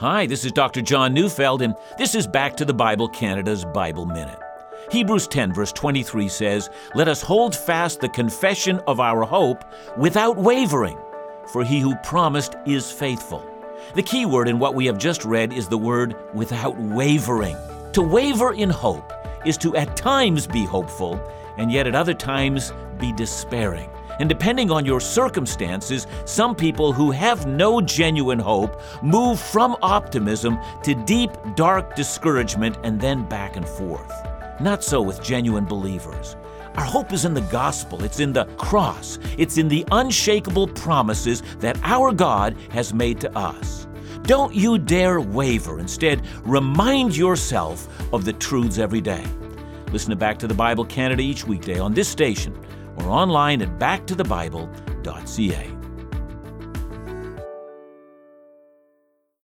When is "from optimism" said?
29.40-30.58